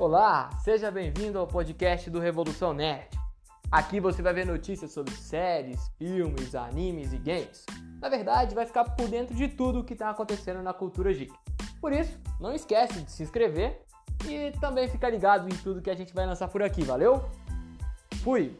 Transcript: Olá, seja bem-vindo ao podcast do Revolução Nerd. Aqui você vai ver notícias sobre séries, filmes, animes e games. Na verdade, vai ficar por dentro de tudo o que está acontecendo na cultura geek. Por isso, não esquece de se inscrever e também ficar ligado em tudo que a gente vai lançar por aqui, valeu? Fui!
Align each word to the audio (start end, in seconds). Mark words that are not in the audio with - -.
Olá, 0.00 0.50
seja 0.62 0.92
bem-vindo 0.92 1.40
ao 1.40 1.46
podcast 1.48 2.08
do 2.08 2.20
Revolução 2.20 2.72
Nerd. 2.72 3.08
Aqui 3.68 3.98
você 3.98 4.22
vai 4.22 4.32
ver 4.32 4.46
notícias 4.46 4.92
sobre 4.92 5.12
séries, 5.12 5.90
filmes, 5.98 6.54
animes 6.54 7.12
e 7.12 7.18
games. 7.18 7.66
Na 8.00 8.08
verdade, 8.08 8.54
vai 8.54 8.64
ficar 8.64 8.84
por 8.84 9.08
dentro 9.08 9.34
de 9.34 9.48
tudo 9.48 9.80
o 9.80 9.84
que 9.84 9.94
está 9.94 10.10
acontecendo 10.10 10.62
na 10.62 10.72
cultura 10.72 11.12
geek. 11.12 11.34
Por 11.80 11.92
isso, 11.92 12.16
não 12.38 12.54
esquece 12.54 13.00
de 13.00 13.10
se 13.10 13.24
inscrever 13.24 13.82
e 14.24 14.52
também 14.60 14.86
ficar 14.86 15.10
ligado 15.10 15.48
em 15.52 15.56
tudo 15.64 15.82
que 15.82 15.90
a 15.90 15.96
gente 15.96 16.14
vai 16.14 16.24
lançar 16.24 16.46
por 16.46 16.62
aqui, 16.62 16.84
valeu? 16.84 17.28
Fui! 18.22 18.56